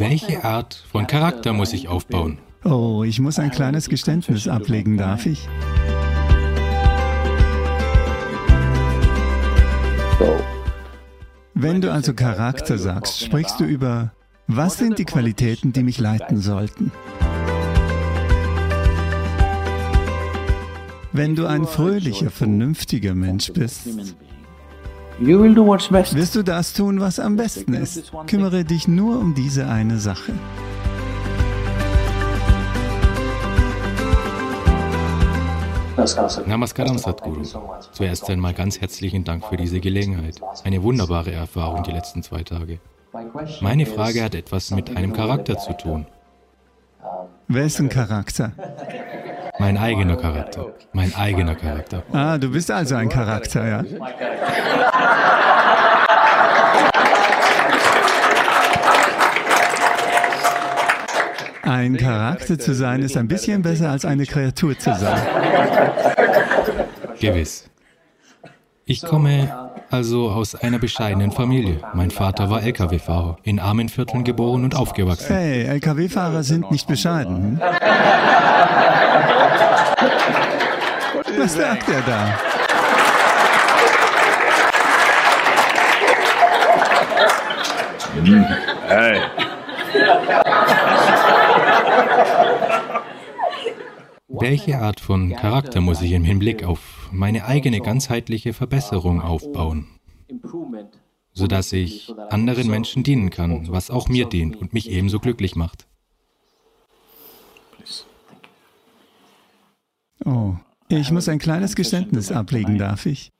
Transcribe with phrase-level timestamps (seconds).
[0.00, 2.38] Welche Art von Charakter muss ich aufbauen?
[2.64, 5.48] Oh, ich muss ein kleines Geständnis ablegen, darf ich?
[11.54, 14.12] Wenn du also Charakter sagst, sprichst du über,
[14.46, 16.92] was sind die Qualitäten, die mich leiten sollten?
[21.12, 23.88] Wenn du ein fröhlicher, vernünftiger Mensch bist,
[26.14, 28.12] wirst du das tun, was am besten ist.
[28.26, 30.32] Kümmere dich nur um diese eine Sache.
[36.46, 37.42] Namaskaram Sadhguru.
[37.92, 40.36] Zuerst einmal ganz herzlichen Dank für diese Gelegenheit.
[40.64, 42.78] Eine wunderbare Erfahrung die letzten zwei Tage.
[43.60, 46.06] Meine Frage hat etwas mit einem Charakter zu tun.
[47.48, 48.52] Wessen Charakter?
[49.58, 50.72] Mein eigener Charakter.
[50.92, 52.02] Mein eigener Charakter.
[52.12, 53.84] Ah, du bist also ein Charakter, ja?
[61.62, 65.20] Ein Charakter zu sein ist ein bisschen besser als eine Kreatur zu sein.
[67.20, 67.68] Gewiss.
[68.84, 71.80] Ich komme also aus einer bescheidenen Familie.
[71.92, 75.34] Mein Vater war Lkw-Fahrer, in armen Vierteln geboren und aufgewachsen.
[75.34, 77.36] Hey, Lkw-Fahrer sind nicht bescheiden.
[77.36, 77.60] Hm?
[81.38, 82.57] Was sagt er da?
[88.24, 89.20] Hey.
[94.28, 99.86] Welche Art von Charakter muss ich im Hinblick auf meine eigene ganzheitliche Verbesserung aufbauen,
[101.32, 105.86] sodass ich anderen Menschen dienen kann, was auch mir dient und mich ebenso glücklich macht?
[110.24, 110.54] Oh,
[110.88, 113.30] ich muss ein kleines Geständnis ablegen, darf ich?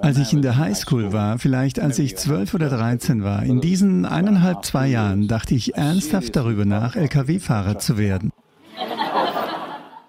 [0.00, 4.06] Als ich in der Highschool war, vielleicht als ich zwölf oder dreizehn war, in diesen
[4.06, 8.30] eineinhalb, zwei Jahren dachte ich ernsthaft darüber nach, Lkw-Fahrer zu werden.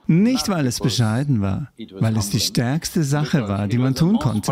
[0.08, 4.52] Nicht, weil es bescheiden war, weil es die stärkste Sache war, die man tun konnte.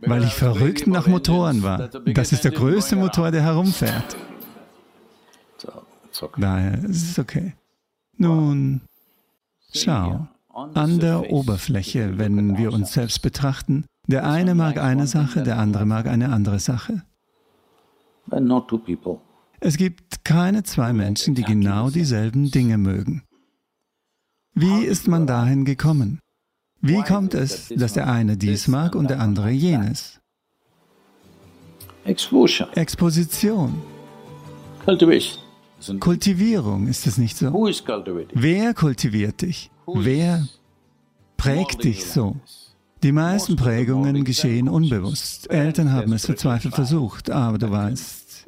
[0.00, 1.88] Weil ich verrückt nach Motoren war.
[1.88, 4.16] Das ist der größte Motor, der herumfährt.
[6.36, 7.54] Daher ist es okay.
[8.16, 8.80] Nun,
[9.74, 15.58] schau, an der Oberfläche, wenn wir uns selbst betrachten, der eine mag eine Sache, der
[15.58, 17.02] andere mag eine andere Sache.
[19.60, 23.22] Es gibt keine zwei Menschen, die genau dieselben Dinge mögen.
[24.54, 26.20] Wie ist man dahin gekommen?
[26.80, 30.20] Wie kommt es, dass der eine dies mag und der andere jenes?
[32.74, 33.74] Exposition.
[36.00, 37.52] Kultivierung, ist es nicht so?
[38.34, 39.70] Wer kultiviert dich?
[39.86, 40.46] Wer
[41.36, 42.36] prägt dich so?
[43.02, 45.50] Die meisten Prägungen geschehen unbewusst.
[45.50, 48.46] Eltern haben es verzweifelt versucht, aber du weißt,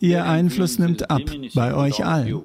[0.00, 1.22] ihr Einfluss nimmt ab
[1.54, 2.42] bei euch allen.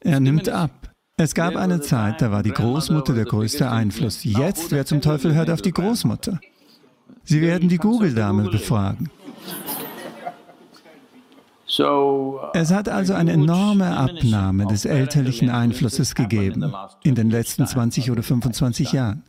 [0.00, 0.92] Er nimmt ab.
[1.20, 4.22] Es gab eine Zeit, da war die Großmutter der größte Einfluss.
[4.22, 6.40] Jetzt, wer zum Teufel hört auf die Großmutter?
[7.24, 9.10] Sie werden die Google-Dame befragen.
[12.54, 18.22] Es hat also eine enorme Abnahme des elterlichen Einflusses gegeben in den letzten 20 oder
[18.22, 19.24] 25 Jahren.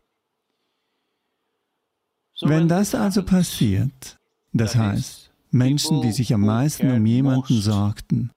[2.42, 4.18] Wenn das also passiert,
[4.54, 8.32] das heißt, Menschen, die sich am meisten um jemanden sorgten,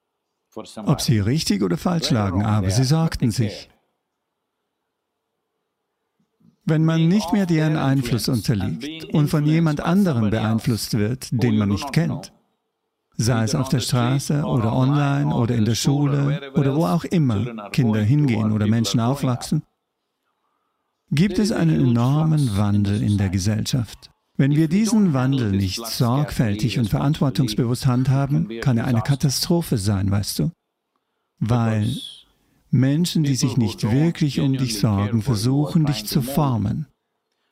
[0.55, 3.71] ob sie richtig oder falsch lagen, aber sie sorgten sich.
[6.65, 11.69] Wenn man nicht mehr deren Einfluss unterliegt und von jemand anderem beeinflusst wird, den man
[11.69, 12.33] nicht kennt,
[13.17, 17.69] sei es auf der Straße oder online oder in der Schule oder wo auch immer
[17.71, 19.63] Kinder hingehen oder Menschen aufwachsen,
[21.11, 24.11] gibt es einen enormen Wandel in der Gesellschaft.
[24.37, 30.39] Wenn wir diesen Wandel nicht sorgfältig und verantwortungsbewusst handhaben, kann er eine Katastrophe sein, weißt
[30.39, 30.51] du?
[31.39, 31.97] Weil
[32.71, 36.87] Menschen, die sich nicht wirklich um dich sorgen, versuchen, dich zu formen.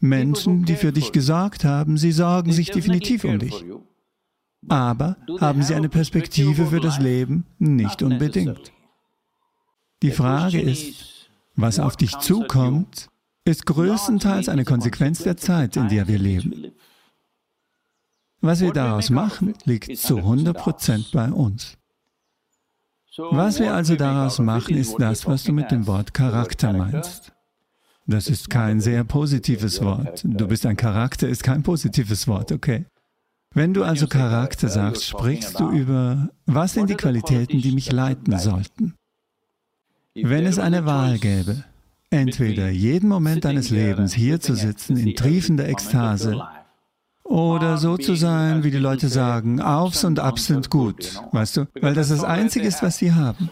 [0.00, 3.64] Menschen, die für dich gesorgt haben, sie sorgen sich definitiv um dich.
[4.68, 7.46] Aber haben sie eine Perspektive für das Leben?
[7.58, 8.72] Nicht unbedingt.
[10.02, 13.08] Die Frage ist, was auf dich zukommt,
[13.44, 16.72] ist größtenteils eine Konsequenz der Zeit, in der wir leben.
[18.40, 21.76] Was wir daraus machen, liegt zu 100% bei uns.
[23.18, 27.32] Was wir also daraus machen, ist das, was du mit dem Wort Charakter meinst.
[28.06, 30.22] Das ist kein sehr positives Wort.
[30.24, 32.86] Du bist ein Charakter, ist kein positives Wort, okay?
[33.52, 38.38] Wenn du also Charakter sagst, sprichst du über, was sind die Qualitäten, die mich leiten
[38.38, 38.94] sollten?
[40.14, 41.64] Wenn es eine Wahl gäbe,
[42.10, 46.40] entweder jeden Moment deines Lebens hier zu sitzen in triefender Ekstase
[47.24, 51.66] Oder so zu sein, wie die Leute sagen, Aufs und Abs sind gut, weißt du?
[51.80, 53.50] Weil das das Einzige ist, was sie haben.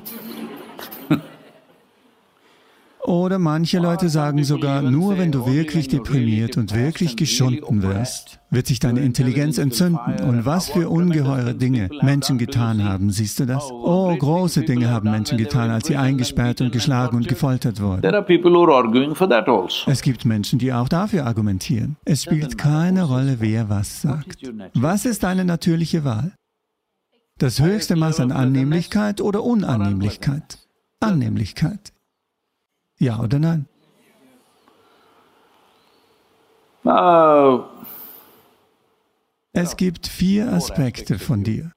[3.09, 8.67] Oder manche Leute sagen sogar, nur wenn du wirklich deprimiert und wirklich geschunden wirst, wird
[8.67, 10.21] sich deine Intelligenz entzünden.
[10.27, 13.71] Und was für ungeheure Dinge Menschen getan haben, siehst du das?
[13.71, 18.05] Oh, große Dinge haben Menschen getan, als sie eingesperrt und geschlagen und gefoltert wurden.
[18.05, 19.91] Also.
[19.91, 21.97] Es gibt Menschen, die auch dafür argumentieren.
[22.05, 24.43] Es spielt keine Rolle, wer was sagt.
[24.75, 26.33] Was ist deine natürliche Wahl?
[27.39, 30.59] Das höchste Maß an Annehmlichkeit oder Unannehmlichkeit?
[31.01, 31.95] Annehmlichkeit.
[32.99, 33.67] Ja oder nein?
[39.53, 41.73] Es gibt vier Aspekte von dir.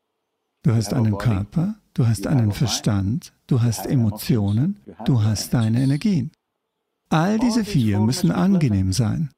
[0.64, 6.32] Du hast einen Körper, du hast einen Verstand, du hast Emotionen, du hast deine Energien.
[7.10, 9.32] All diese vier müssen angenehm sein.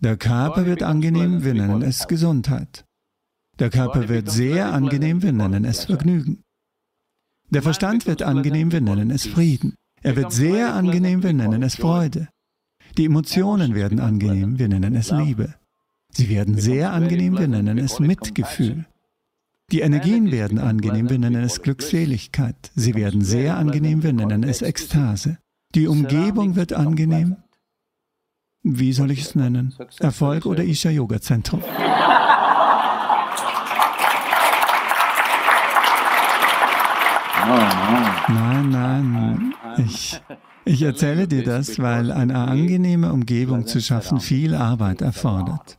[0.00, 2.84] Der Körper wird angenehm, wir nennen es Gesundheit.
[3.58, 6.42] Der Körper wird sehr angenehm, wir nennen es Vergnügen.
[7.50, 9.74] Der Verstand wird angenehm, wir nennen es Frieden.
[10.02, 12.28] Er wird sehr angenehm, wir nennen es Freude.
[12.96, 15.54] Die Emotionen werden angenehm, wir nennen es Liebe.
[16.10, 18.86] Sie werden sehr angenehm, wir nennen es Mitgefühl.
[19.70, 22.72] Die Energien werden angenehm, wir nennen es Glückseligkeit.
[22.74, 25.38] Sie werden sehr angenehm, wir nennen es Ekstase.
[25.74, 27.36] Die Umgebung wird angenehm.
[28.62, 29.74] Wie soll ich es nennen?
[30.00, 31.62] Erfolg oder Isha Yoga Zentrum?
[38.28, 40.20] Nein, nein, ich,
[40.64, 45.78] ich erzähle dir das, weil eine angenehme Umgebung zu schaffen viel Arbeit erfordert.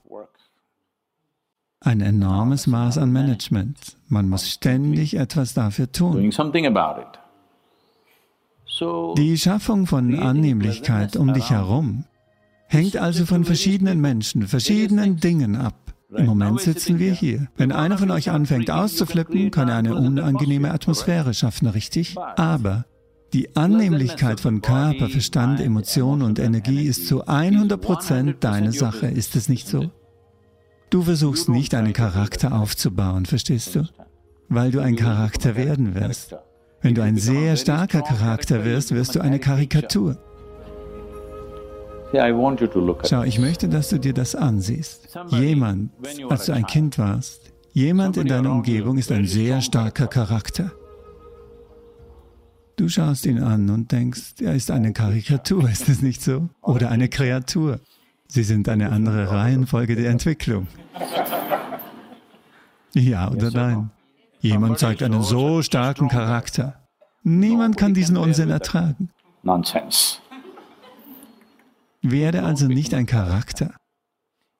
[1.79, 3.97] Ein enormes Maß an Management.
[4.07, 6.31] Man muss ständig etwas dafür tun.
[9.17, 12.05] Die Schaffung von Annehmlichkeit um dich herum
[12.67, 15.75] hängt also von verschiedenen Menschen, verschiedenen Dingen ab.
[16.15, 17.47] Im Moment sitzen wir hier.
[17.55, 22.15] Wenn einer von euch anfängt auszuflippen, kann er eine unangenehme Atmosphäre schaffen, richtig?
[22.35, 22.85] Aber
[23.33, 29.47] die Annehmlichkeit von Körper, Verstand, Emotion und Energie ist zu 100% deine Sache, ist es
[29.47, 29.89] nicht so?
[30.89, 33.87] Du versuchst nicht einen Charakter aufzubauen, verstehst du?
[34.49, 36.35] Weil du ein Charakter werden wirst.
[36.81, 40.17] Wenn du ein sehr starker Charakter wirst, wirst du eine Karikatur.
[43.07, 45.17] Schau, ich möchte, dass du dir das ansiehst.
[45.29, 45.91] Jemand,
[46.29, 50.73] als du ein Kind warst, jemand in deiner Umgebung ist ein sehr starker Charakter.
[52.75, 56.49] Du schaust ihn an und denkst, er ist eine Karikatur, ist es nicht so?
[56.61, 57.79] Oder eine Kreatur.
[58.27, 60.67] Sie sind eine andere Reihenfolge der Entwicklung.
[62.93, 63.91] Ja oder nein?
[64.39, 66.87] Jemand zeigt einen so starken Charakter.
[67.23, 69.09] Niemand kann diesen Unsinn ertragen.
[69.43, 70.17] Nonsense.
[72.01, 73.75] Werde also nicht ein Charakter.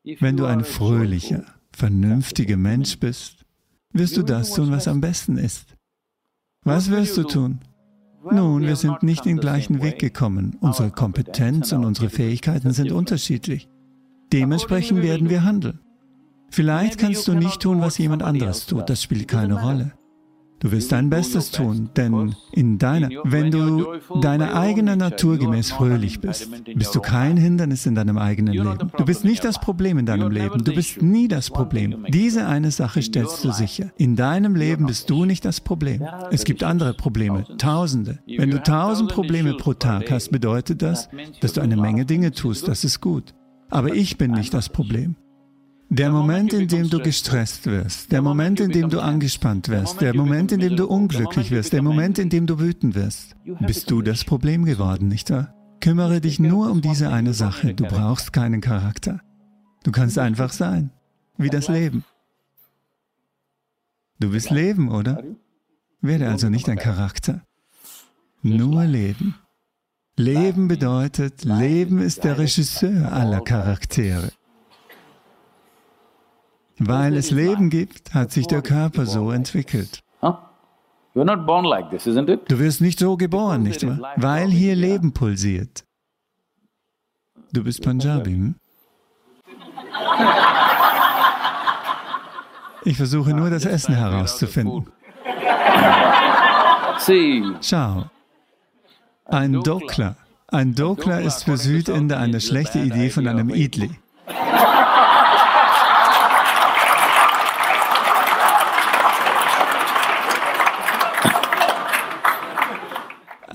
[0.03, 3.45] Wenn du ein fröhlicher, vernünftiger Mensch bist,
[3.93, 5.75] wirst du das tun, was am besten ist.
[6.63, 7.59] Was wirst du tun?
[8.29, 10.57] Nun, wir sind nicht den gleichen Weg gekommen.
[10.59, 13.67] Unsere Kompetenz und unsere Fähigkeiten sind unterschiedlich.
[14.31, 15.79] Dementsprechend werden wir handeln.
[16.51, 19.93] Vielleicht kannst du nicht tun, was jemand anderes tut, das spielt keine Rolle.
[20.61, 26.21] Du wirst dein Bestes tun, denn in deiner, wenn du deiner eigenen Natur gemäß fröhlich
[26.21, 28.91] bist, bist du kein Hindernis in deinem eigenen Leben.
[28.95, 30.63] Du bist nicht das Problem in deinem Leben.
[30.63, 32.05] Du bist nie das Problem.
[32.09, 33.91] Diese eine Sache stellst du sicher.
[33.97, 36.07] In deinem Leben bist du nicht das Problem.
[36.29, 38.19] Es gibt andere Probleme, Tausende.
[38.27, 41.09] Wenn du tausend Probleme pro Tag hast, bedeutet das,
[41.41, 42.67] dass du eine Menge Dinge tust.
[42.67, 43.33] Das ist gut.
[43.71, 45.15] Aber ich bin nicht das Problem.
[45.93, 50.15] Der Moment, in dem du gestresst wirst, der Moment, in dem du angespannt wirst, der
[50.15, 54.01] Moment, in dem du unglücklich wirst, der Moment, in dem du wütend wirst, bist du
[54.01, 55.53] das Problem geworden, nicht wahr?
[55.81, 57.73] Kümmere dich nur um diese eine Sache.
[57.73, 59.19] Du brauchst keinen Charakter.
[59.83, 60.91] Du kannst einfach sein,
[61.37, 62.05] wie das Leben.
[64.17, 65.21] Du willst leben, oder?
[65.99, 67.41] Werde also nicht ein Charakter.
[68.41, 69.35] Nur leben.
[70.15, 74.31] Leben bedeutet, Leben ist der Regisseur aller Charaktere.
[76.83, 79.99] Weil es Leben gibt, hat sich der Körper so entwickelt.
[82.47, 84.13] Du wirst nicht so geboren, nicht wahr?
[84.15, 85.83] Weil hier Leben pulsiert.
[87.53, 88.55] Du bist Punjabi, hm?
[92.83, 94.87] Ich versuche nur das Essen herauszufinden.
[97.61, 98.05] Schau,
[99.25, 100.15] ein Dokla.
[100.47, 103.91] Ein Dokla ist für Südinder eine schlechte Idee von einem Idli.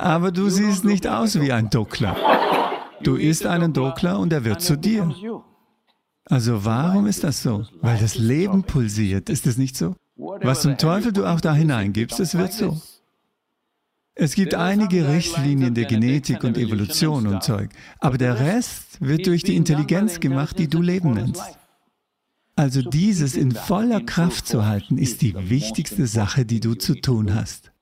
[0.06, 2.16] Aber du siehst nicht aus wie ein Dokler.
[3.02, 5.12] Du isst einen Dokler und er wird zu dir.
[6.26, 7.66] Also warum ist das so?
[7.80, 9.96] Weil das Leben pulsiert, ist es nicht so?
[10.14, 12.80] Was zum Teufel du auch da hineingibst, es wird so.
[14.14, 19.42] Es gibt einige Richtlinien der Genetik und Evolution und Zeug, aber der Rest wird durch
[19.42, 21.42] die Intelligenz gemacht, die du Leben nennst.
[22.54, 27.34] Also dieses in voller Kraft zu halten, ist die wichtigste Sache, die du zu tun
[27.34, 27.72] hast.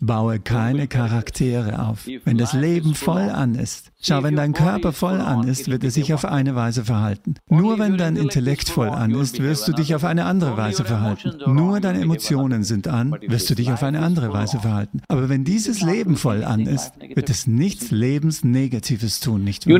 [0.00, 2.06] Baue keine Charaktere auf.
[2.24, 5.90] Wenn das Leben voll an ist, schau, wenn dein Körper voll an ist, wird er
[5.90, 7.36] sich auf eine Weise verhalten.
[7.48, 11.30] Nur wenn dein Intellekt voll an ist, wirst du dich auf eine andere Weise verhalten.
[11.46, 15.00] Nur deine Emotionen sind an, wirst du dich auf eine andere Weise verhalten.
[15.08, 19.74] Aber wenn dieses Leben voll an ist, wird es nichts Lebensnegatives tun, nicht wahr?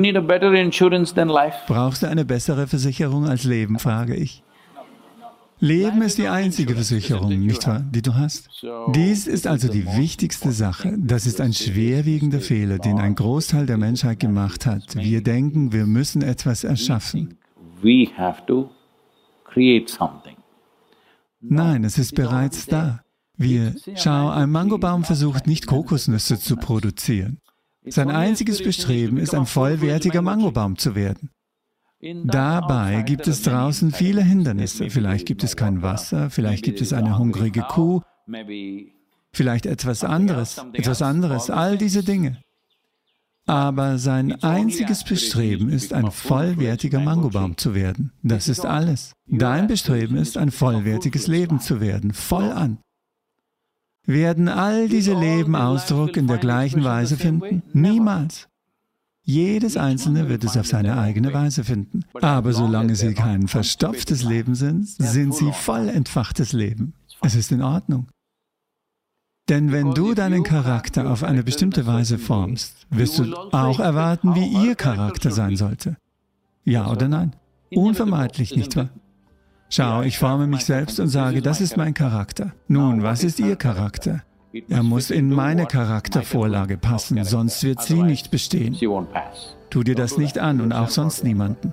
[1.66, 4.42] Brauchst du eine bessere Versicherung als Leben, frage ich.
[5.64, 8.50] Leben ist die einzige Versicherung, nicht wahr, die du hast?
[8.94, 10.94] Dies ist also die wichtigste Sache.
[10.98, 14.94] Das ist ein schwerwiegender Fehler, den ein Großteil der Menschheit gemacht hat.
[14.94, 17.38] Wir denken, wir müssen etwas erschaffen.
[21.40, 23.00] Nein, es ist bereits da.
[23.38, 27.40] Wir, schau, ein Mangobaum versucht nicht Kokosnüsse zu produzieren.
[27.86, 31.30] Sein einziges Bestreben ist, ein vollwertiger Mangobaum zu werden.
[32.24, 34.90] Dabei gibt es draußen viele Hindernisse.
[34.90, 38.02] Vielleicht gibt es kein Wasser, vielleicht gibt es eine hungrige Kuh,
[39.32, 42.38] vielleicht etwas anderes, etwas anderes, all diese Dinge.
[43.46, 48.12] Aber sein einziges Bestreben ist, ein vollwertiger Mangobaum zu werden.
[48.22, 49.12] Das ist alles.
[49.26, 52.78] Dein Bestreben ist, ein vollwertiges Leben zu werden, voll an.
[54.06, 57.62] Werden all diese Leben Ausdruck in der gleichen Weise finden?
[57.72, 58.48] Niemals.
[59.26, 62.04] Jedes Einzelne wird es auf seine eigene Weise finden.
[62.20, 66.92] Aber solange sie kein verstopftes Leben sind, sind sie voll entfachtes Leben.
[67.22, 68.08] Es ist in Ordnung.
[69.48, 74.66] Denn wenn du deinen Charakter auf eine bestimmte Weise formst, wirst du auch erwarten, wie
[74.66, 75.96] ihr Charakter sein sollte.
[76.64, 77.34] Ja oder nein?
[77.70, 78.90] Unvermeidlich, nicht wahr?
[79.70, 82.52] Schau, ich forme mich selbst und sage, das ist mein Charakter.
[82.68, 84.22] Nun, was ist Ihr Charakter?
[84.68, 88.76] Er muss in meine Charaktervorlage passen, sonst wird sie nicht bestehen.
[89.70, 91.72] Tu dir das nicht an und auch sonst niemanden.